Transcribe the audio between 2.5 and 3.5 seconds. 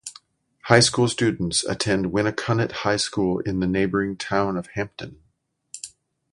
High School